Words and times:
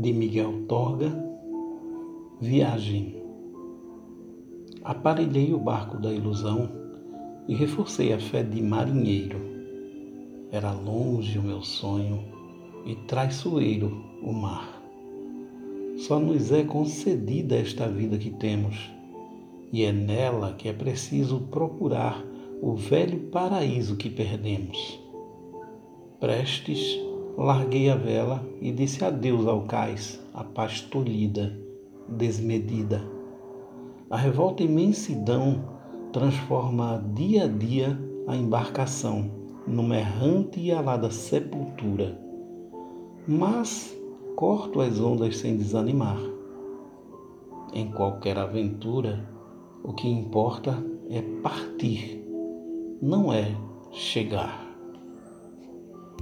de 0.00 0.14
Miguel 0.14 0.62
Torga, 0.66 1.12
Viagem. 2.40 3.22
Aparelhei 4.82 5.52
o 5.52 5.58
barco 5.58 5.98
da 5.98 6.10
ilusão 6.10 6.70
e 7.46 7.54
reforcei 7.54 8.14
a 8.14 8.18
fé 8.18 8.42
de 8.42 8.62
marinheiro. 8.62 9.38
Era 10.50 10.72
longe 10.72 11.38
o 11.38 11.42
meu 11.42 11.60
sonho 11.60 12.24
e 12.86 12.94
traiçoeiro 13.06 14.02
o 14.22 14.32
mar. 14.32 14.80
Só 15.98 16.18
nos 16.18 16.50
é 16.50 16.64
concedida 16.64 17.56
esta 17.56 17.86
vida 17.86 18.16
que 18.16 18.30
temos, 18.30 18.90
e 19.70 19.84
é 19.84 19.92
nela 19.92 20.54
que 20.54 20.66
é 20.66 20.72
preciso 20.72 21.40
procurar 21.50 22.24
o 22.62 22.74
velho 22.74 23.18
paraíso 23.30 23.96
que 23.96 24.08
perdemos. 24.08 24.98
Prestes, 26.18 26.98
larguei 27.40 27.88
a 27.88 27.96
vela 27.96 28.46
e 28.60 28.70
disse 28.70 29.02
adeus 29.02 29.46
ao 29.46 29.62
cais, 29.62 30.20
a 30.34 30.44
paz 30.44 30.82
tolhida, 30.82 31.58
desmedida. 32.06 33.02
A 34.10 34.16
revolta 34.18 34.62
imensidão 34.62 35.64
transforma 36.12 37.02
dia 37.14 37.44
a 37.44 37.46
dia 37.46 37.98
a 38.26 38.36
embarcação 38.36 39.30
numa 39.66 39.96
errante 39.96 40.60
e 40.60 40.70
alada 40.70 41.10
sepultura. 41.10 42.20
Mas 43.26 43.96
corto 44.36 44.82
as 44.82 45.00
ondas 45.00 45.38
sem 45.38 45.56
desanimar. 45.56 46.20
Em 47.72 47.90
qualquer 47.90 48.36
aventura, 48.36 49.26
o 49.82 49.94
que 49.94 50.06
importa 50.06 50.76
é 51.08 51.22
partir, 51.40 52.22
não 53.00 53.32
é 53.32 53.56
chegar. 53.92 54.69